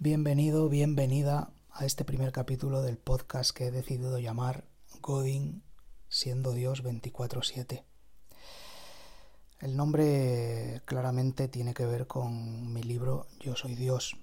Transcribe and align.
Bienvenido, 0.00 0.68
bienvenida 0.68 1.50
a 1.72 1.84
este 1.84 2.04
primer 2.04 2.30
capítulo 2.30 2.82
del 2.82 2.98
podcast 2.98 3.50
que 3.50 3.66
he 3.66 3.70
decidido 3.72 4.20
llamar 4.20 4.68
Godin 5.02 5.64
siendo 6.08 6.52
Dios 6.52 6.84
24/7. 6.84 7.84
El 9.58 9.76
nombre 9.76 10.82
claramente 10.84 11.48
tiene 11.48 11.74
que 11.74 11.84
ver 11.84 12.06
con 12.06 12.72
mi 12.72 12.84
libro 12.84 13.26
Yo 13.40 13.56
soy 13.56 13.74
Dios. 13.74 14.16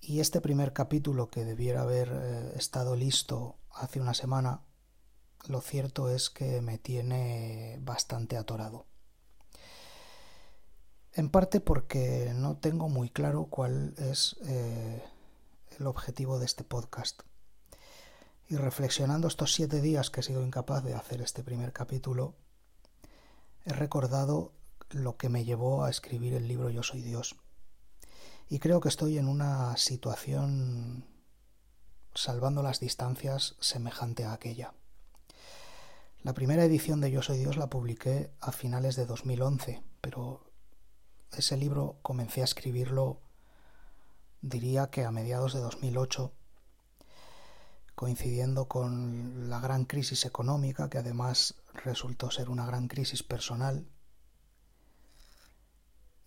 Y 0.00 0.18
este 0.18 0.40
primer 0.40 0.72
capítulo 0.72 1.30
que 1.30 1.44
debiera 1.44 1.82
haber 1.82 2.10
eh, 2.12 2.52
estado 2.56 2.96
listo 2.96 3.54
hace 3.70 4.00
una 4.00 4.12
semana, 4.12 4.62
lo 5.46 5.60
cierto 5.60 6.10
es 6.10 6.30
que 6.30 6.60
me 6.62 6.78
tiene 6.78 7.78
bastante 7.80 8.36
atorado. 8.36 8.86
En 11.16 11.30
parte 11.30 11.60
porque 11.60 12.34
no 12.34 12.58
tengo 12.58 12.90
muy 12.90 13.08
claro 13.08 13.46
cuál 13.46 13.94
es 13.96 14.36
eh, 14.44 15.02
el 15.78 15.86
objetivo 15.86 16.38
de 16.38 16.44
este 16.44 16.62
podcast. 16.62 17.22
Y 18.48 18.56
reflexionando 18.56 19.26
estos 19.26 19.54
siete 19.54 19.80
días 19.80 20.10
que 20.10 20.20
he 20.20 20.22
sido 20.22 20.44
incapaz 20.44 20.84
de 20.84 20.92
hacer 20.92 21.22
este 21.22 21.42
primer 21.42 21.72
capítulo, 21.72 22.34
he 23.64 23.72
recordado 23.72 24.52
lo 24.90 25.16
que 25.16 25.30
me 25.30 25.46
llevó 25.46 25.84
a 25.84 25.90
escribir 25.90 26.34
el 26.34 26.48
libro 26.48 26.68
Yo 26.68 26.82
soy 26.82 27.00
Dios. 27.00 27.36
Y 28.50 28.58
creo 28.58 28.80
que 28.80 28.90
estoy 28.90 29.16
en 29.16 29.26
una 29.26 29.74
situación, 29.78 31.06
salvando 32.14 32.62
las 32.62 32.78
distancias, 32.78 33.56
semejante 33.58 34.24
a 34.24 34.34
aquella. 34.34 34.74
La 36.22 36.34
primera 36.34 36.62
edición 36.62 37.00
de 37.00 37.10
Yo 37.10 37.22
soy 37.22 37.38
Dios 37.38 37.56
la 37.56 37.70
publiqué 37.70 38.32
a 38.38 38.52
finales 38.52 38.96
de 38.96 39.06
2011, 39.06 39.82
pero 40.02 40.45
ese 41.36 41.56
libro 41.56 41.98
comencé 42.02 42.40
a 42.40 42.44
escribirlo, 42.44 43.20
diría 44.40 44.90
que 44.90 45.04
a 45.04 45.10
mediados 45.10 45.54
de 45.54 45.60
2008, 45.60 46.32
coincidiendo 47.94 48.68
con 48.68 49.48
la 49.48 49.60
gran 49.60 49.84
crisis 49.84 50.24
económica, 50.24 50.88
que 50.90 50.98
además 50.98 51.54
resultó 51.72 52.30
ser 52.30 52.50
una 52.50 52.66
gran 52.66 52.88
crisis 52.88 53.22
personal, 53.22 53.86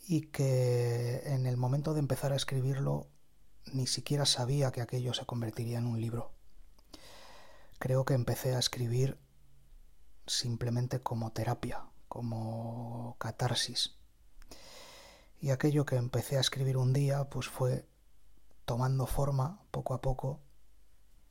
y 0.08 0.22
que 0.28 1.22
en 1.26 1.46
el 1.46 1.58
momento 1.58 1.94
de 1.94 2.00
empezar 2.00 2.34
a 2.34 2.36
escribirlo 2.36 3.08
ni 3.66 3.86
siquiera 3.86 4.26
sabía 4.26 4.72
que 4.72 4.82
aquello 4.82 5.14
se 5.14 5.26
convertiría 5.26 5.78
en 5.78 5.86
un 5.86 6.02
libro. 6.02 6.32
Creo 7.78 8.06
que 8.06 8.16
empecé 8.16 8.56
a 8.56 8.60
escribir 8.60 9.20
simplemente 10.26 11.02
como 11.02 11.32
terapia, 11.32 11.86
como 12.08 13.16
catarsis 13.20 13.99
y 15.42 15.52
aquello 15.52 15.86
que 15.86 15.96
empecé 15.96 16.38
a 16.38 16.42
escribir 16.42 16.78
un 16.78 16.94
día 16.94 17.30
pues 17.30 17.48
fue 17.48 17.88
tomando 18.66 19.06
forma 19.08 19.62
poco 19.72 19.94
a 19.94 20.02
poco 20.02 20.42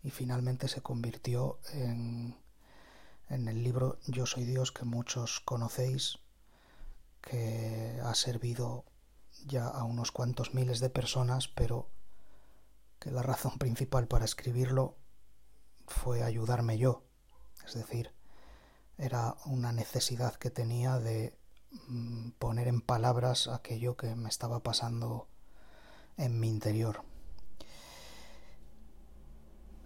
y 0.03 0.11
finalmente 0.11 0.69
se 0.69 0.81
convirtió 0.81 1.61
en, 1.73 2.37
en 3.28 3.48
el 3.48 3.62
libro 3.62 3.98
Yo 4.06 4.27
soy 4.27 4.45
Dios 4.45 4.73
que 4.73 4.84
muchos 4.84 5.41
conocéis, 5.41 6.19
que 7.20 8.00
ha 8.03 8.15
servido 8.15 8.84
ya 9.47 9.67
a 9.67 9.84
unos 9.84 10.12
cuantos 10.12 10.55
miles 10.55 10.81
de 10.81 10.91
personas, 10.91 11.48
pero 11.48 11.91
que 12.98 13.11
la 13.11 13.22
razón 13.22 13.53
principal 13.59 14.09
para 14.09 14.25
escribirlo 14.25 14.97
fue 15.87 16.22
ayudarme 16.22 16.78
yo. 16.78 17.05
Es 17.67 17.75
decir, 17.75 18.12
era 18.97 19.37
una 19.45 19.72
necesidad 19.72 20.34
que 20.37 20.50
tenía 20.50 20.98
de 20.98 21.38
poner 22.38 22.69
en 22.69 22.80
palabras 22.80 23.48
aquello 23.48 23.97
que 23.97 24.14
me 24.14 24.28
estaba 24.28 24.61
pasando 24.61 25.28
en 26.16 26.38
mi 26.38 26.48
interior. 26.48 27.02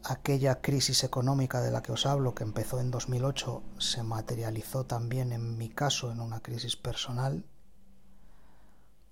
Aquella 0.04 0.60
crisis 0.60 1.04
económica 1.04 1.60
de 1.60 1.70
la 1.70 1.82
que 1.82 1.92
os 1.92 2.06
hablo, 2.06 2.34
que 2.34 2.42
empezó 2.42 2.80
en 2.80 2.90
2008, 2.90 3.62
se 3.78 4.02
materializó 4.02 4.84
también 4.84 5.32
en 5.32 5.56
mi 5.56 5.68
caso 5.68 6.10
en 6.10 6.20
una 6.20 6.40
crisis 6.40 6.76
personal, 6.76 7.44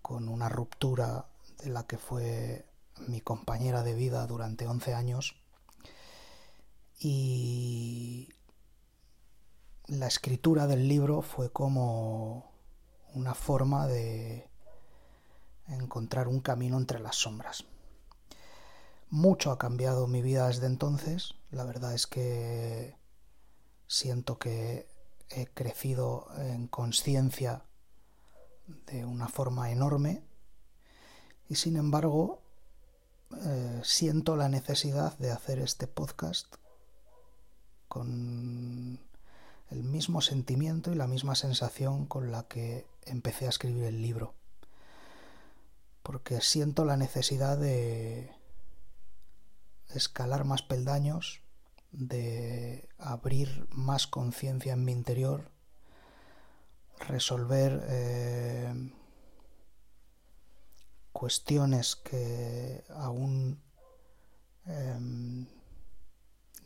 con 0.03 0.29
una 0.29 0.49
ruptura 0.49 1.27
de 1.63 1.71
la 1.71 1.85
que 1.87 1.97
fue 1.97 2.67
mi 3.07 3.21
compañera 3.21 3.85
de 3.85 3.95
vida 3.95 4.27
durante 4.27 4.67
11 4.67 4.95
años. 4.95 5.37
Y 6.99 8.29
la 9.87 10.09
escritura 10.09 10.67
del 10.67 10.89
libro 10.89 11.23
fue 11.23 11.51
como 11.53 12.50
forma 13.35 13.87
de 13.87 14.49
encontrar 15.69 16.29
un 16.29 16.41
camino 16.41 16.77
entre 16.77 17.01
las 17.01 17.17
sombras. 17.17 17.65
Mucho 19.09 19.51
ha 19.51 19.59
cambiado 19.59 20.07
mi 20.07 20.23
vida 20.23 20.47
desde 20.47 20.67
entonces. 20.67 21.35
La 21.51 21.65
verdad 21.65 21.95
es 21.95 22.07
que 22.07 22.97
siento 23.87 24.39
que 24.39 24.89
he 25.31 25.47
crecido 25.47 26.29
en 26.39 26.69
conciencia 26.69 27.65
de 28.87 29.05
una 29.05 29.29
forma 29.29 29.71
enorme 29.71 30.23
y 31.49 31.57
sin 31.57 31.77
embargo 31.77 32.41
eh, 33.45 33.81
siento 33.83 34.37
la 34.37 34.49
necesidad 34.49 35.17
de 35.19 35.33
hacer 35.33 35.59
este 35.59 35.87
podcast 35.87 36.55
con 37.89 39.01
el 39.71 39.85
mismo 39.85 40.21
sentimiento 40.21 40.93
y 40.93 40.97
la 40.97 41.07
misma 41.07 41.35
sensación 41.35 42.07
con 42.07 42.33
la 42.33 42.45
que 42.45 42.87
empecé 43.07 43.47
a 43.47 43.51
escribir 43.51 43.85
el 43.85 44.03
libro. 44.03 44.35
Porque 46.03 46.41
siento 46.41 46.85
la 46.85 46.97
necesidad 46.97 47.57
de 47.57 48.31
escalar 49.95 50.45
más 50.45 50.63
peldaños, 50.63 51.41
de 51.93 52.89
abrir 52.99 53.67
más 53.71 54.07
conciencia 54.07 54.73
en 54.73 54.85
mi 54.85 54.93
interior, 54.93 55.51
resolver 57.09 57.85
eh, 57.89 58.93
cuestiones 61.13 61.97
que 61.97 62.85
aún 62.91 63.61
em, 64.67 65.47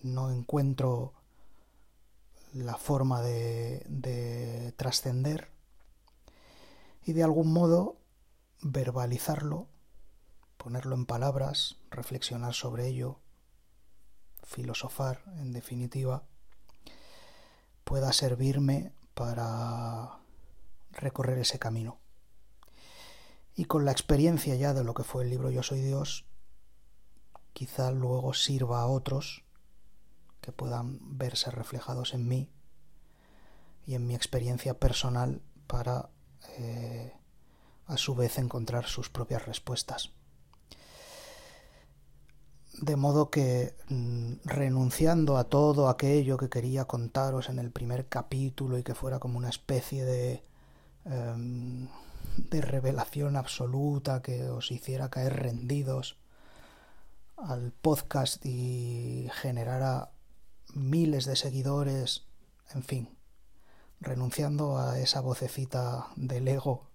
no 0.02 0.30
encuentro 0.30 1.14
la 2.54 2.76
forma 2.76 3.20
de, 3.20 4.72
trascender 4.76 5.48
y 7.04 7.12
de 7.12 7.24
algún 7.24 7.52
modo 7.52 7.96
verbalizarlo, 8.62 9.66
ponerlo 10.56 10.94
en 10.94 11.04
palabras, 11.04 11.76
reflexionar 11.90 12.54
sobre 12.54 12.86
ello, 12.86 13.18
filosofar, 14.44 15.22
en 15.38 15.52
definitiva, 15.52 16.22
pueda 17.82 18.12
servirme 18.12 18.92
para 19.14 20.20
recorrer 20.92 21.38
ese 21.38 21.58
camino. 21.58 21.98
Y 23.56 23.66
con 23.66 23.84
la 23.84 23.92
experiencia 23.92 24.54
ya 24.54 24.74
de 24.74 24.84
lo 24.84 24.94
que 24.94 25.04
fue 25.04 25.24
el 25.24 25.30
libro 25.30 25.50
Yo 25.50 25.62
Soy 25.62 25.80
Dios, 25.80 26.24
quizá 27.52 27.90
luego 27.90 28.32
sirva 28.32 28.80
a 28.80 28.86
otros 28.86 29.43
que 30.44 30.52
puedan 30.52 30.98
verse 31.16 31.50
reflejados 31.50 32.12
en 32.12 32.28
mí 32.28 32.50
y 33.86 33.94
en 33.94 34.06
mi 34.06 34.14
experiencia 34.14 34.78
personal 34.78 35.40
para 35.66 36.10
eh, 36.58 37.14
a 37.86 37.96
su 37.96 38.14
vez 38.14 38.38
encontrar 38.38 38.84
sus 38.84 39.08
propias 39.08 39.46
respuestas. 39.46 40.10
De 42.80 42.96
modo 42.96 43.30
que 43.30 43.74
mm, 43.88 44.34
renunciando 44.44 45.38
a 45.38 45.44
todo 45.44 45.88
aquello 45.88 46.36
que 46.36 46.50
quería 46.50 46.84
contaros 46.84 47.48
en 47.48 47.58
el 47.58 47.70
primer 47.70 48.08
capítulo 48.08 48.78
y 48.78 48.82
que 48.82 48.94
fuera 48.94 49.20
como 49.20 49.38
una 49.38 49.48
especie 49.48 50.04
de, 50.04 50.44
em, 51.06 51.88
de 52.36 52.60
revelación 52.60 53.36
absoluta 53.36 54.20
que 54.20 54.48
os 54.50 54.70
hiciera 54.70 55.08
caer 55.08 55.36
rendidos 55.36 56.18
al 57.36 57.72
podcast 57.72 58.44
y 58.44 59.28
generara 59.32 60.10
miles 60.72 61.26
de 61.26 61.36
seguidores, 61.36 62.24
en 62.72 62.82
fin, 62.82 63.18
renunciando 64.00 64.78
a 64.78 64.98
esa 64.98 65.20
vocecita 65.20 66.08
del 66.16 66.48
ego 66.48 66.90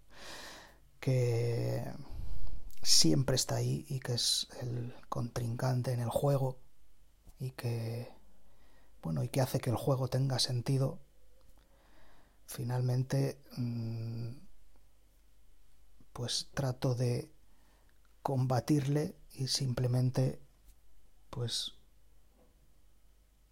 que 0.99 1.83
siempre 2.81 3.35
está 3.35 3.55
ahí 3.55 3.85
y 3.89 3.99
que 3.99 4.13
es 4.13 4.47
el 4.61 4.95
contrincante 5.09 5.91
en 5.91 5.99
el 5.99 6.09
juego 6.09 6.57
y 7.39 7.51
que 7.51 8.09
bueno 9.01 9.23
y 9.23 9.29
que 9.29 9.41
hace 9.41 9.59
que 9.59 9.69
el 9.69 9.75
juego 9.75 10.07
tenga 10.07 10.39
sentido 10.39 10.99
finalmente 12.45 13.39
mm, 13.57 14.29
pues 16.13 16.49
trato 16.53 16.95
de 16.95 17.31
combatirle 18.21 19.15
y 19.31 19.47
simplemente 19.47 20.41
pues 21.29 21.73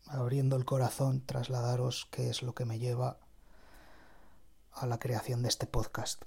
abriendo 0.10 0.56
el 0.56 0.66
corazón, 0.66 1.22
trasladaros 1.26 2.08
qué 2.12 2.30
es 2.30 2.42
lo 2.44 2.54
que 2.54 2.66
me 2.66 2.80
lleva 2.80 3.18
a 4.74 4.86
la 4.86 5.00
creación 5.00 5.42
de 5.42 5.50
este 5.50 5.68
podcast. 5.68 6.22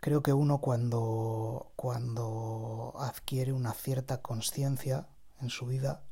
creo 0.00 0.22
que 0.22 0.34
uno 0.34 0.58
cuando, 0.58 1.72
cuando 1.76 2.94
adquiere 2.98 3.52
una 3.52 3.72
cierta 3.72 4.20
conciencia 4.20 5.08
en 5.40 5.48
su 5.48 5.66
vida, 5.66 6.02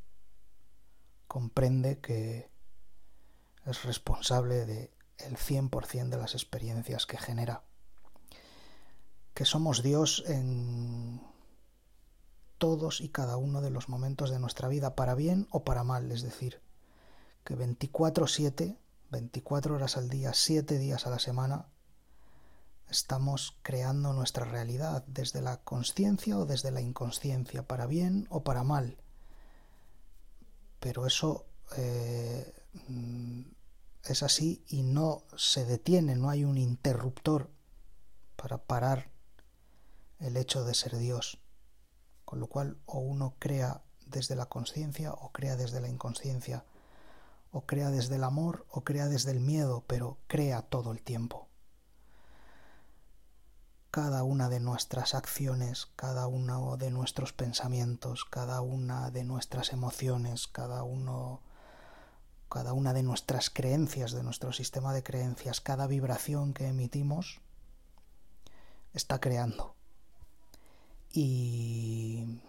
comprende 1.29 1.99
que 2.01 2.51
es 3.67 3.85
responsable 3.85 4.67
de 4.67 4.91
el 5.19 5.37
100% 5.37 6.09
de 6.09 6.17
las 6.17 6.35
experiencias 6.35 7.07
que 7.07 7.19
genera. 7.19 7.63
Que 9.35 9.45
somos 9.45 9.83
Dios 9.83 10.25
en 10.27 11.23
todos 12.63 13.01
y 13.01 13.09
cada 13.09 13.39
uno 13.39 13.61
de 13.61 13.71
los 13.71 13.89
momentos 13.89 14.31
de 14.31 14.39
nuestra 14.39 14.69
vida, 14.69 14.95
para 14.95 15.17
bien 15.17 15.49
o 15.51 15.65
para 15.65 15.83
mal, 15.83 16.13
es 16.13 16.23
decir, 16.23 16.61
que 17.43 17.57
24/7, 17.57 18.79
24 19.11 19.75
horas 19.75 19.97
al 19.97 20.09
día, 20.09 20.33
7 20.33 20.79
días 20.79 21.05
a 21.05 21.11
la 21.11 21.19
semana, 21.19 21.67
estamos 22.89 23.57
creando 23.63 24.13
nuestra 24.13 24.45
realidad 24.45 25.03
desde 25.09 25.43
la 25.43 25.57
conciencia 25.57 26.39
o 26.39 26.47
desde 26.47 26.71
la 26.71 26.81
inconsciencia, 26.81 27.67
para 27.67 27.87
bien 27.87 28.29
o 28.31 28.45
para 28.45 28.63
mal. 28.63 28.97
Pero 30.79 31.05
eso 31.05 31.45
eh, 31.77 32.55
es 34.05 34.23
así 34.23 34.63
y 34.69 34.85
no 34.85 35.25
se 35.37 35.65
detiene, 35.65 36.15
no 36.15 36.31
hay 36.31 36.45
un 36.45 36.59
interruptor 36.59 37.51
para 38.37 38.59
parar 38.59 39.11
el 40.21 40.37
hecho 40.37 40.63
de 40.63 40.75
ser 40.75 40.97
Dios. 40.97 41.42
Con 42.33 42.41
lo 42.41 42.47
cual 42.47 42.79
o 42.87 42.99
uno 42.99 43.35
crea 43.39 43.83
desde 44.07 44.37
la 44.37 44.47
conciencia 44.47 45.13
o 45.13 45.33
crea 45.33 45.55
desde 45.55 45.83
la 45.83 45.91
inconsciencia, 45.91 46.65
o 47.51 47.67
crea 47.67 47.91
desde 47.91 48.17
el 48.17 48.25
amor 48.25 48.65
o 48.71 48.85
crea 48.85 49.07
desde 49.09 49.33
el 49.33 49.41
miedo, 49.41 49.85
pero 49.87 50.17
crea 50.29 50.63
todo 50.63 50.93
el 50.93 51.03
tiempo. 51.03 51.51
Cada 53.91 54.25
una 54.25 54.49
de 54.49 54.61
nuestras 54.61 55.15
acciones, 55.15 55.89
cada 55.95 56.27
uno 56.27 56.79
de 56.79 56.91
nuestros 56.91 57.35
pensamientos, 57.35 58.25
cada 58.25 58.63
una 58.63 59.11
de 59.11 59.25
nuestras 59.25 59.75
emociones, 59.75 60.49
cada 60.49 60.85
uno 60.85 61.43
cada 62.49 62.73
una 62.73 62.95
de 62.95 63.03
nuestras 63.03 63.51
creencias, 63.51 64.13
de 64.13 64.23
nuestro 64.23 64.55
sistema 64.55 64.95
de 64.95 65.03
creencias, 65.03 65.61
cada 65.61 65.87
vibración 65.87 66.55
que 66.55 66.67
emitimos, 66.67 67.43
está 68.95 69.21
creando. 69.21 69.77
Y, 71.13 72.41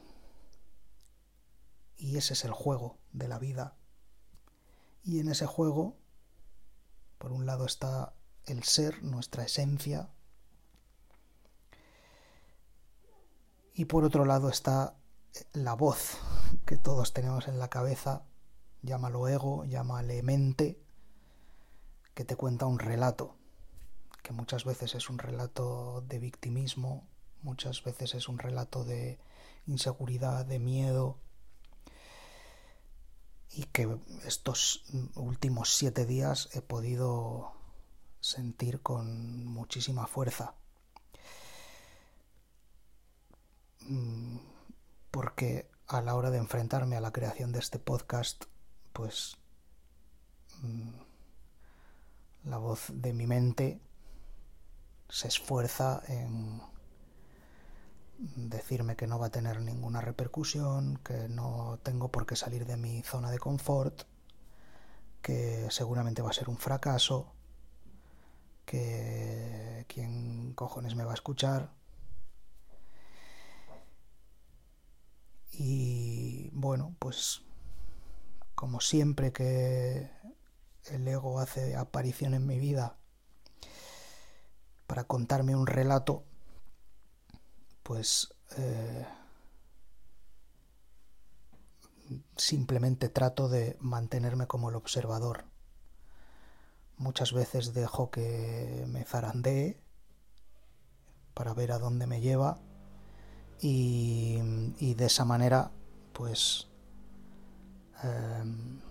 y 1.98 2.18
ese 2.18 2.33
es 2.33 2.45
el 2.45 2.51
juego 2.51 2.98
de 3.12 3.27
la 3.27 3.39
vida. 3.39 3.75
Y 5.04 5.19
en 5.19 5.27
ese 5.27 5.45
juego, 5.45 5.98
por 7.18 7.31
un 7.31 7.45
lado 7.45 7.65
está 7.65 8.13
el 8.45 8.63
ser, 8.63 9.04
nuestra 9.04 9.44
esencia, 9.44 10.10
y 13.74 13.86
por 13.86 14.04
otro 14.04 14.24
lado 14.24 14.50
está 14.50 14.95
la 15.51 15.74
voz 15.74 16.18
que 16.66 16.77
todos 16.77 17.12
tenemos 17.12 17.48
en 17.48 17.59
la 17.59 17.69
cabeza 17.69 18.24
llámalo 18.83 19.27
ego, 19.27 19.66
llámale 19.66 20.21
mente, 20.21 20.80
que 22.13 22.25
te 22.25 22.36
cuenta 22.36 22.68
un 22.68 22.77
relato, 22.77 23.36
que 24.21 24.33
muchas 24.33 24.66
veces 24.66 24.94
es 24.94 25.09
un 25.09 25.18
relato 25.18 26.01
de 26.07 26.19
victimismo, 26.19 27.07
muchas 27.44 27.84
veces 27.84 28.16
es 28.16 28.28
un 28.28 28.40
relato 28.40 28.84
de 28.84 29.19
inseguridad, 29.68 30.45
de 30.45 30.60
miedo, 30.60 31.18
y 33.51 33.63
que 33.66 33.98
estos 34.25 34.84
últimos 35.16 35.75
siete 35.75 36.06
días 36.06 36.50
he 36.54 36.62
podido 36.62 37.54
sentir 38.19 38.81
con 38.81 39.45
muchísima 39.45 40.07
fuerza. 40.07 40.56
Mm, 43.81 44.38
porque 45.12 45.69
a 45.88 46.01
la 46.01 46.16
hora 46.16 46.31
de 46.31 46.38
enfrentarme 46.38 46.95
a 46.95 47.01
la 47.01 47.12
creación 47.12 47.51
de 47.51 47.60
este 47.60 47.78
podcast 47.80 48.45
pues 48.94 49.38
mm, 50.62 50.90
la 52.45 52.57
voz 52.57 52.86
de 52.90 53.13
mi 53.13 53.28
mente 53.28 53.80
se 55.10 55.28
esfuerza 55.28 56.01
en 56.07 56.62
decirme 58.36 58.96
que 58.96 59.08
no 59.08 59.20
va 59.20 59.28
a 59.28 59.31
tener 59.31 59.62
ninguna 59.62 60.02
repercusión, 60.02 60.98
que 61.04 61.28
no 61.30 61.80
tengo 61.84 62.10
por 62.10 62.25
qué 62.25 62.36
salir 62.36 62.66
de 62.66 62.78
mi 62.78 63.02
zona 63.04 63.31
de 63.31 63.40
confort, 63.40 64.04
que 65.22 65.68
seguramente 65.70 66.22
va 66.22 66.30
a 66.30 66.34
ser 66.34 66.50
un 66.50 66.58
fracaso, 66.58 67.34
que 68.66 69.86
quién 69.88 70.54
cojones 70.54 70.96
me 70.96 71.04
va 71.04 71.12
a 71.12 71.16
escuchar. 71.16 71.72
Y 75.52 76.50
bueno, 76.54 76.96
pues 77.00 77.42
como 78.56 78.80
siempre 78.80 79.34
que 79.34 80.10
el 80.86 81.08
ego 81.08 81.40
hace 81.40 81.76
aparición 81.76 82.34
en 82.34 82.48
mi 82.48 82.60
vida 82.60 82.98
para 84.88 85.04
contarme 85.04 85.56
un 85.56 85.68
relato, 85.68 86.24
pues 87.83 88.33
eh, 88.57 89.06
simplemente 92.35 93.09
trato 93.09 93.50
de 93.50 93.77
mantenerme 93.80 94.47
como 94.47 94.69
el 94.69 94.75
observador. 94.75 95.45
Muchas 96.97 97.33
veces 97.33 97.74
dejo 97.74 98.09
que 98.12 98.85
me 98.88 99.03
zarandee 99.03 99.80
para 101.33 101.53
ver 101.53 101.71
a 101.71 101.80
dónde 101.80 102.07
me 102.07 102.21
lleva 102.21 102.59
y, 103.59 104.39
y 104.80 104.94
de 104.94 105.06
esa 105.06 105.25
manera 105.25 105.71
pues 106.13 106.68
Em, 108.03 108.81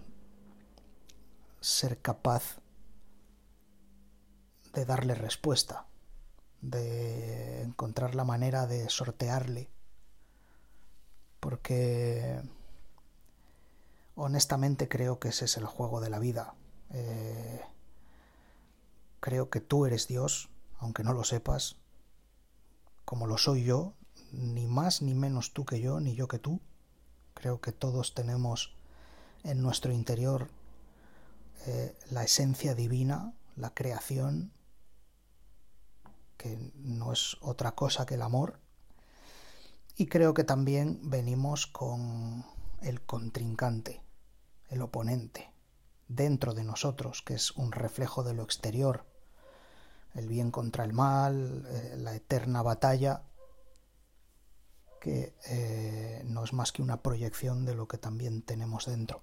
ser 1.60 2.00
capaz 2.00 2.60
de 4.72 4.86
darle 4.86 5.14
respuesta, 5.14 5.86
de 6.62 7.62
encontrar 7.62 8.14
la 8.14 8.24
manera 8.24 8.66
de 8.66 8.88
sortearle, 8.88 9.68
porque 11.40 12.40
honestamente 14.14 14.88
creo 14.88 15.18
que 15.18 15.28
ese 15.28 15.44
es 15.44 15.56
el 15.56 15.66
juego 15.66 16.00
de 16.00 16.10
la 16.10 16.20
vida. 16.20 16.54
Eh, 16.90 17.60
creo 19.20 19.50
que 19.50 19.60
tú 19.60 19.86
eres 19.86 20.06
Dios, 20.06 20.48
aunque 20.78 21.02
no 21.02 21.12
lo 21.12 21.24
sepas, 21.24 21.76
como 23.04 23.26
lo 23.26 23.38
soy 23.38 23.64
yo, 23.64 23.94
ni 24.30 24.66
más 24.66 25.02
ni 25.02 25.14
menos 25.14 25.52
tú 25.52 25.64
que 25.64 25.80
yo, 25.80 26.00
ni 26.00 26.14
yo 26.14 26.28
que 26.28 26.38
tú. 26.38 26.60
Creo 27.34 27.60
que 27.60 27.72
todos 27.72 28.14
tenemos 28.14 28.76
en 29.42 29.62
nuestro 29.62 29.92
interior 29.92 30.48
eh, 31.66 31.96
la 32.10 32.22
esencia 32.22 32.74
divina, 32.74 33.34
la 33.56 33.74
creación, 33.74 34.52
que 36.42 36.72
no 36.74 37.12
es 37.12 37.36
otra 37.40 37.72
cosa 37.72 38.04
que 38.04 38.14
el 38.14 38.22
amor. 38.22 38.58
Y 39.96 40.06
creo 40.06 40.34
que 40.34 40.42
también 40.42 40.98
venimos 41.04 41.68
con 41.68 42.44
el 42.80 43.00
contrincante, 43.02 44.02
el 44.68 44.82
oponente, 44.82 45.52
dentro 46.08 46.52
de 46.54 46.64
nosotros, 46.64 47.22
que 47.22 47.34
es 47.34 47.52
un 47.52 47.70
reflejo 47.70 48.24
de 48.24 48.34
lo 48.34 48.42
exterior, 48.42 49.04
el 50.14 50.26
bien 50.26 50.50
contra 50.50 50.84
el 50.84 50.92
mal, 50.92 51.64
eh, 51.68 51.94
la 51.98 52.14
eterna 52.16 52.62
batalla, 52.62 53.22
que 55.00 55.34
eh, 55.46 56.22
no 56.26 56.42
es 56.42 56.52
más 56.52 56.72
que 56.72 56.82
una 56.82 57.02
proyección 57.02 57.64
de 57.64 57.74
lo 57.74 57.86
que 57.86 57.98
también 57.98 58.42
tenemos 58.42 58.86
dentro. 58.86 59.22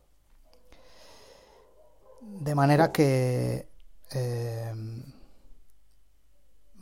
De 2.22 2.56
manera 2.56 2.92
que, 2.92 3.70
eh, 4.12 4.74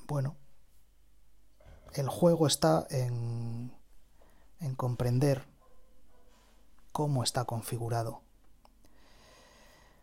bueno, 0.08 0.36
el 1.94 2.08
juego 2.10 2.48
está 2.48 2.88
en, 2.90 3.74
en 4.60 4.76
comprender 4.76 5.46
cómo 6.92 7.24
está 7.24 7.46
configurado. 7.46 8.22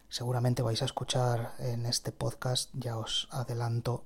Seguramente 0.09 0.63
vais 0.63 0.81
a 0.83 0.85
escuchar 0.85 1.55
en 1.59 1.87
este 1.87 2.13
podcast, 2.13 2.71
ya 2.75 2.97
os 2.97 3.27
adelanto, 3.33 4.05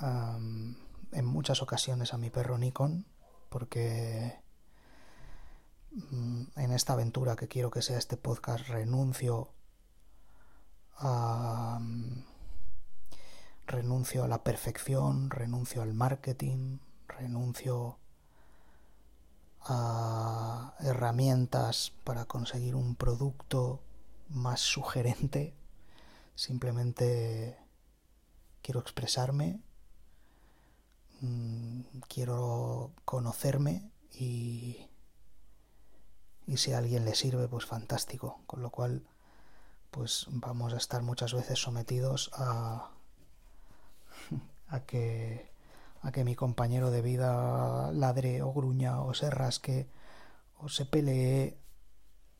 en 0.00 1.26
muchas 1.26 1.60
ocasiones 1.60 2.14
a 2.14 2.16
mi 2.16 2.30
perro 2.30 2.56
Nikon, 2.56 3.04
porque 3.50 4.40
mm, 5.90 6.42
en 6.56 6.72
esta 6.72 6.94
aventura 6.94 7.36
que 7.36 7.48
quiero 7.48 7.70
que 7.70 7.82
sea 7.82 7.98
este 7.98 8.16
podcast 8.16 8.66
renuncio 8.68 9.52
renuncio 13.70 14.24
a 14.24 14.28
la 14.28 14.42
perfección, 14.42 15.30
renuncio 15.30 15.82
al 15.82 15.94
marketing, 15.94 16.78
renuncio 17.08 17.98
a 19.62 20.74
herramientas 20.80 21.92
para 22.04 22.24
conseguir 22.24 22.74
un 22.74 22.96
producto 22.96 23.80
más 24.28 24.60
sugerente. 24.60 25.54
Simplemente 26.34 27.58
quiero 28.62 28.80
expresarme, 28.80 29.60
mm, 31.20 31.80
quiero 32.08 32.92
conocerme 33.04 33.90
y, 34.12 34.88
y 36.46 36.56
si 36.56 36.72
a 36.72 36.78
alguien 36.78 37.04
le 37.04 37.14
sirve, 37.14 37.46
pues 37.48 37.66
fantástico. 37.66 38.40
Con 38.46 38.62
lo 38.62 38.70
cual, 38.70 39.06
pues 39.90 40.26
vamos 40.30 40.72
a 40.72 40.78
estar 40.78 41.02
muchas 41.02 41.34
veces 41.34 41.60
sometidos 41.60 42.30
a, 42.34 42.90
a 44.68 44.80
que 44.80 45.50
a 46.02 46.12
que 46.12 46.24
mi 46.24 46.34
compañero 46.34 46.90
de 46.90 47.02
vida 47.02 47.92
ladre 47.92 48.42
o 48.42 48.52
gruña 48.52 49.02
o 49.02 49.12
se 49.12 49.28
rasque 49.28 49.88
o 50.56 50.68
se 50.68 50.86
pelee 50.86 51.58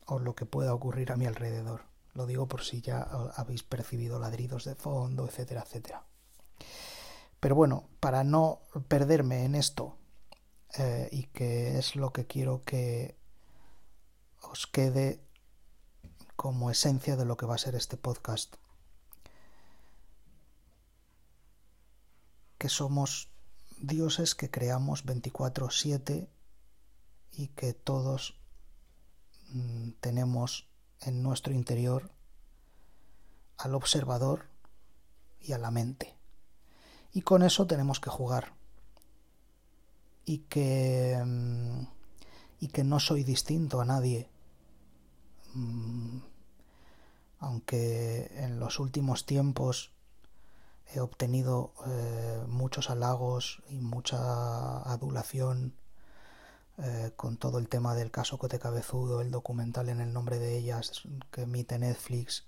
o 0.07 0.19
lo 0.19 0.33
que 0.33 0.45
pueda 0.45 0.73
ocurrir 0.73 1.11
a 1.11 1.15
mi 1.15 1.25
alrededor. 1.25 1.81
Lo 2.13 2.25
digo 2.25 2.47
por 2.47 2.63
si 2.63 2.81
ya 2.81 3.01
habéis 3.35 3.63
percibido 3.63 4.19
ladridos 4.19 4.65
de 4.65 4.75
fondo, 4.75 5.25
etcétera, 5.25 5.61
etcétera. 5.61 6.03
Pero 7.39 7.55
bueno, 7.55 7.87
para 7.99 8.23
no 8.23 8.61
perderme 8.87 9.45
en 9.45 9.55
esto 9.55 9.97
eh, 10.77 11.09
y 11.11 11.23
que 11.23 11.77
es 11.77 11.95
lo 11.95 12.11
que 12.11 12.27
quiero 12.27 12.63
que 12.63 13.15
os 14.41 14.67
quede 14.67 15.21
como 16.35 16.71
esencia 16.71 17.15
de 17.15 17.25
lo 17.25 17.37
que 17.37 17.45
va 17.45 17.55
a 17.55 17.59
ser 17.59 17.75
este 17.75 17.97
podcast, 17.97 18.55
que 22.61 22.69
somos 22.69 23.31
dioses 23.79 24.35
que 24.35 24.51
creamos 24.51 25.03
24/7 25.03 26.29
y 27.31 27.47
que 27.47 27.73
todos 27.73 28.39
mm, 29.49 29.93
tenemos 29.99 30.69
en 30.99 31.23
nuestro 31.23 31.53
interior 31.53 32.11
al 33.57 33.73
observador 33.73 34.45
y 35.39 35.53
a 35.53 35.57
la 35.57 35.71
mente. 35.71 36.15
Y 37.11 37.23
con 37.23 37.41
eso 37.41 37.65
tenemos 37.65 37.99
que 37.99 38.11
jugar. 38.11 38.53
Y 40.23 40.45
que, 40.45 41.19
mm, 41.25 41.87
y 42.59 42.67
que 42.67 42.83
no 42.83 42.99
soy 42.99 43.23
distinto 43.23 43.81
a 43.81 43.85
nadie. 43.85 44.29
Mm, 45.55 46.19
aunque 47.39 48.29
en 48.35 48.59
los 48.59 48.77
últimos 48.77 49.25
tiempos 49.25 49.91
he 50.87 50.99
obtenido 50.99 51.73
eh, 51.87 52.43
muchos 52.47 52.89
halagos 52.89 53.61
y 53.69 53.79
mucha 53.79 54.81
adulación 54.81 55.73
eh, 56.77 57.11
con 57.15 57.37
todo 57.37 57.59
el 57.59 57.69
tema 57.69 57.95
del 57.95 58.11
caso 58.11 58.37
Cote 58.37 58.59
Cabezudo, 58.59 59.21
el 59.21 59.31
documental 59.31 59.89
en 59.89 60.01
el 60.01 60.13
nombre 60.13 60.39
de 60.39 60.57
ellas 60.57 61.03
que 61.31 61.43
emite 61.43 61.79
Netflix. 61.79 62.45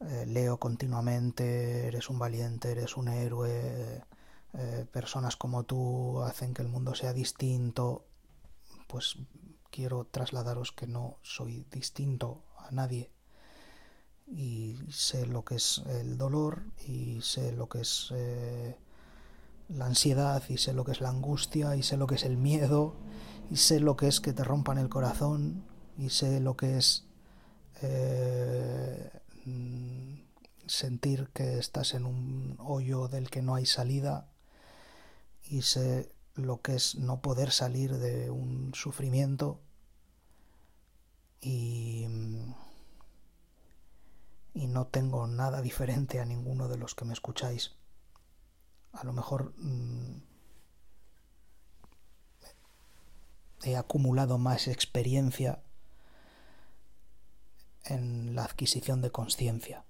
Eh, 0.00 0.24
leo 0.26 0.58
continuamente, 0.58 1.88
eres 1.88 2.08
un 2.08 2.18
valiente, 2.18 2.70
eres 2.70 2.96
un 2.96 3.08
héroe, 3.08 4.04
personas 4.92 5.36
como 5.36 5.64
tú 5.64 6.22
hacen 6.22 6.54
que 6.54 6.62
el 6.62 6.68
mundo 6.68 6.94
sea 6.94 7.12
distinto. 7.12 8.04
Pues 8.86 9.16
quiero 9.70 10.06
trasladaros 10.06 10.72
que 10.72 10.86
no 10.86 11.18
soy 11.22 11.66
distinto 11.70 12.42
a 12.56 12.70
nadie 12.70 13.10
y 14.30 14.76
sé 14.90 15.26
lo 15.26 15.44
que 15.44 15.56
es 15.56 15.82
el 15.86 16.18
dolor 16.18 16.62
y 16.86 17.20
sé 17.22 17.52
lo 17.52 17.68
que 17.68 17.80
es 17.80 18.12
eh, 18.14 18.76
la 19.68 19.86
ansiedad 19.86 20.42
y 20.48 20.58
sé 20.58 20.72
lo 20.72 20.84
que 20.84 20.92
es 20.92 21.00
la 21.00 21.10
angustia 21.10 21.76
y 21.76 21.82
sé 21.82 21.96
lo 21.96 22.06
que 22.06 22.16
es 22.16 22.24
el 22.24 22.36
miedo 22.36 22.94
y 23.50 23.56
sé 23.56 23.80
lo 23.80 23.96
que 23.96 24.08
es 24.08 24.20
que 24.20 24.32
te 24.32 24.44
rompan 24.44 24.78
el 24.78 24.88
corazón 24.88 25.64
y 25.96 26.10
sé 26.10 26.40
lo 26.40 26.56
que 26.56 26.78
es 26.78 27.06
eh, 27.82 29.10
sentir 30.66 31.28
que 31.32 31.58
estás 31.58 31.94
en 31.94 32.04
un 32.04 32.56
hoyo 32.58 33.08
del 33.08 33.30
que 33.30 33.42
no 33.42 33.54
hay 33.54 33.66
salida 33.66 34.28
y 35.48 35.62
sé 35.62 36.12
lo 36.34 36.60
que 36.60 36.76
es 36.76 36.96
no 36.96 37.20
poder 37.20 37.50
salir 37.50 37.96
de 37.96 38.30
un 38.30 38.72
sufrimiento 38.74 39.60
y 41.40 42.06
y 44.58 44.66
no 44.66 44.88
tengo 44.88 45.28
nada 45.28 45.62
diferente 45.62 46.18
a 46.18 46.24
ninguno 46.24 46.68
de 46.68 46.78
los 46.78 46.96
que 46.96 47.04
me 47.04 47.12
escucháis. 47.12 47.76
A 48.92 49.04
lo 49.04 49.12
mejor 49.12 49.54
mm, 49.56 50.22
he 53.62 53.76
acumulado 53.76 54.36
más 54.36 54.66
experiencia 54.66 55.62
en 57.84 58.34
la 58.34 58.44
adquisición 58.44 59.00
de 59.00 59.12
conciencia, 59.12 59.84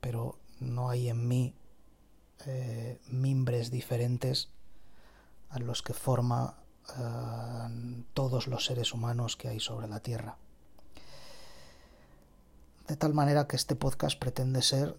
pero 0.00 0.38
no 0.60 0.90
hay 0.90 1.08
en 1.08 1.26
mí 1.26 1.56
eh, 2.46 3.00
mimbres 3.08 3.72
diferentes 3.72 4.50
a 5.48 5.58
los 5.58 5.82
que 5.82 5.92
forma 5.92 6.62
eh, 6.96 8.04
todos 8.14 8.46
los 8.46 8.64
seres 8.64 8.94
humanos 8.94 9.36
que 9.36 9.48
hay 9.48 9.58
sobre 9.58 9.88
la 9.88 9.98
Tierra. 9.98 10.38
De 12.86 12.96
tal 12.96 13.14
manera 13.14 13.46
que 13.46 13.56
este 13.56 13.76
podcast 13.76 14.18
pretende 14.18 14.60
ser 14.60 14.98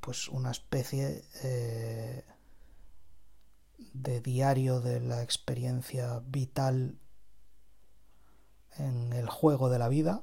pues 0.00 0.28
una 0.28 0.52
especie 0.52 1.24
eh, 1.42 2.24
de 3.92 4.20
diario 4.20 4.80
de 4.80 5.00
la 5.00 5.22
experiencia 5.22 6.20
vital 6.26 6.98
en 8.76 9.12
el 9.12 9.28
juego 9.28 9.70
de 9.70 9.78
la 9.78 9.88
vida. 9.88 10.22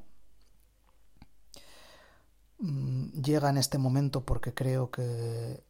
Mm, 2.60 3.22
llega 3.22 3.50
en 3.50 3.58
este 3.58 3.78
momento 3.78 4.26
porque 4.26 4.54
creo 4.54 4.92
que 4.92 5.62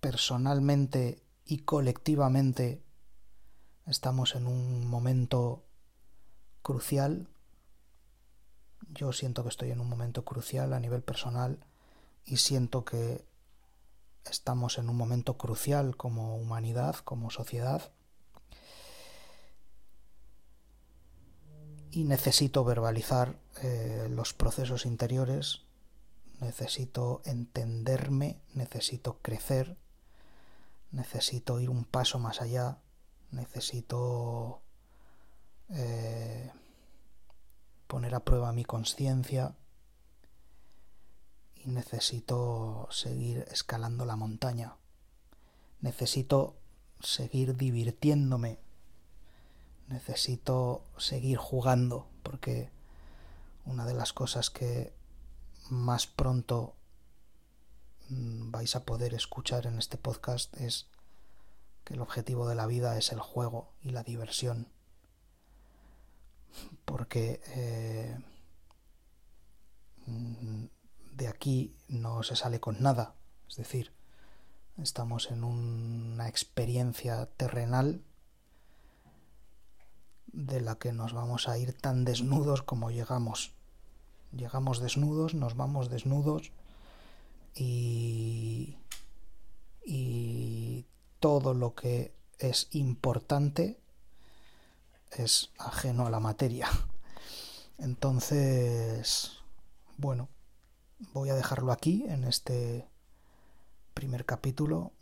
personalmente 0.00 1.22
y 1.44 1.58
colectivamente 1.58 2.82
estamos 3.86 4.34
en 4.34 4.48
un 4.48 4.86
momento 4.86 5.64
crucial 6.62 7.28
yo 8.88 9.12
siento 9.12 9.42
que 9.42 9.48
estoy 9.48 9.70
en 9.70 9.80
un 9.80 9.88
momento 9.88 10.24
crucial 10.24 10.72
a 10.72 10.80
nivel 10.80 11.02
personal 11.02 11.58
y 12.24 12.38
siento 12.38 12.84
que 12.84 13.24
estamos 14.24 14.78
en 14.78 14.88
un 14.88 14.96
momento 14.96 15.36
crucial 15.36 15.96
como 15.96 16.36
humanidad, 16.36 16.96
como 16.96 17.30
sociedad. 17.30 17.92
Y 21.90 22.04
necesito 22.04 22.64
verbalizar 22.64 23.38
eh, 23.62 24.08
los 24.10 24.34
procesos 24.34 24.84
interiores, 24.84 25.62
necesito 26.40 27.22
entenderme, 27.24 28.40
necesito 28.54 29.18
crecer, 29.22 29.76
necesito 30.90 31.60
ir 31.60 31.70
un 31.70 31.84
paso 31.84 32.18
más 32.18 32.40
allá, 32.40 32.78
necesito 33.30 34.62
eh, 35.70 36.50
poner 37.86 38.14
a 38.14 38.24
prueba 38.24 38.52
mi 38.52 38.64
conciencia 38.64 39.54
y 41.54 41.68
necesito 41.68 42.88
seguir 42.90 43.46
escalando 43.50 44.04
la 44.04 44.16
montaña. 44.16 44.76
Necesito 45.80 46.56
seguir 47.00 47.56
divirtiéndome. 47.56 48.58
Necesito 49.88 50.84
seguir 50.96 51.38
jugando 51.38 52.08
porque 52.22 52.70
una 53.64 53.86
de 53.86 53.94
las 53.94 54.12
cosas 54.12 54.50
que 54.50 54.92
más 55.70 56.06
pronto 56.06 56.74
mm, 58.08 58.50
vais 58.50 58.76
a 58.76 58.84
poder 58.84 59.14
escuchar 59.14 59.66
en 59.66 59.78
este 59.78 59.96
podcast 59.96 60.54
es 60.58 60.86
que 61.84 61.94
el 61.94 62.00
objetivo 62.00 62.48
de 62.48 62.54
la 62.54 62.66
vida 62.66 62.96
es 62.98 63.12
el 63.12 63.20
juego 63.20 63.72
y 63.82 63.90
la 63.90 64.02
diversión 64.02 64.68
porque 66.84 67.40
eh, 67.54 68.18
de 71.12 71.28
aquí 71.28 71.74
no 71.88 72.22
se 72.22 72.36
sale 72.36 72.60
con 72.60 72.82
nada, 72.82 73.14
es 73.48 73.56
decir, 73.56 73.92
estamos 74.82 75.30
en 75.30 75.44
una 75.44 76.28
experiencia 76.28 77.26
terrenal 77.36 78.02
de 80.32 80.60
la 80.60 80.76
que 80.76 80.92
nos 80.92 81.12
vamos 81.12 81.48
a 81.48 81.58
ir 81.58 81.72
tan 81.72 82.04
desnudos 82.04 82.62
como 82.62 82.90
llegamos. 82.90 83.52
Llegamos 84.32 84.80
desnudos, 84.80 85.34
nos 85.34 85.56
vamos 85.56 85.90
desnudos 85.90 86.50
y, 87.54 88.76
y 89.84 90.86
todo 91.20 91.54
lo 91.54 91.76
que 91.76 92.12
es 92.40 92.68
importante 92.72 93.78
es 95.22 95.50
ajeno 95.58 96.06
a 96.06 96.10
la 96.10 96.20
materia. 96.20 96.68
Entonces, 97.78 99.32
bueno, 99.96 100.28
voy 101.12 101.30
a 101.30 101.34
dejarlo 101.34 101.72
aquí 101.72 102.04
en 102.08 102.24
este 102.24 102.88
primer 103.94 104.24
capítulo 104.24 104.92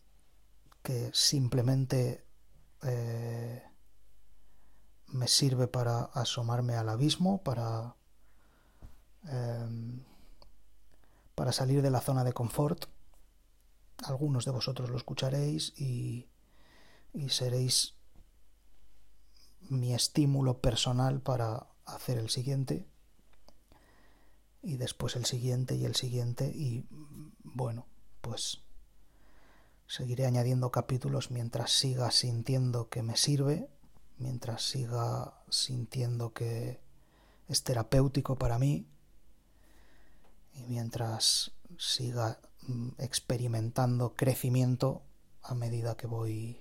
que 0.82 1.10
simplemente 1.14 2.24
eh, 2.82 3.62
me 5.08 5.28
sirve 5.28 5.68
para 5.68 6.04
asomarme 6.04 6.74
al 6.74 6.88
abismo, 6.88 7.42
para, 7.42 7.94
em, 9.28 10.02
para 11.34 11.52
salir 11.52 11.82
de 11.82 11.90
la 11.90 12.00
zona 12.00 12.24
de 12.24 12.32
confort. 12.32 12.86
Algunos 14.04 14.44
de 14.44 14.50
vosotros 14.50 14.90
lo 14.90 14.96
escucharéis 14.96 15.72
y, 15.78 16.28
y 17.12 17.28
seréis 17.28 17.94
mi 19.72 19.94
estímulo 19.94 20.60
personal 20.60 21.20
para 21.20 21.66
hacer 21.86 22.18
el 22.18 22.28
siguiente 22.28 22.86
y 24.62 24.76
después 24.76 25.16
el 25.16 25.24
siguiente 25.24 25.74
y 25.74 25.86
el 25.86 25.96
siguiente 25.96 26.46
y 26.46 26.86
bueno, 27.42 27.86
pues 28.20 28.60
seguiré 29.86 30.26
añadiendo 30.26 30.70
capítulos 30.70 31.30
mientras 31.30 31.70
siga 31.70 32.10
sintiendo 32.10 32.90
que 32.90 33.02
me 33.02 33.16
sirve, 33.16 33.70
mientras 34.18 34.62
siga 34.62 35.42
sintiendo 35.48 36.34
que 36.34 36.80
es 37.48 37.64
terapéutico 37.64 38.36
para 38.36 38.58
mí 38.58 38.86
y 40.54 40.64
mientras 40.64 41.52
siga 41.78 42.40
mm, 42.68 42.90
experimentando 42.98 44.14
crecimiento 44.14 45.02
a 45.42 45.54
medida 45.54 45.96
que 45.96 46.06
voy 46.06 46.60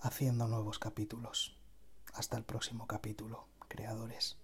haciendo 0.00 0.46
nuevos 0.48 0.78
capítulos. 0.78 1.63
Hasta 2.14 2.36
el 2.36 2.44
próximo 2.44 2.86
capítulo, 2.86 3.48
creadores. 3.66 4.38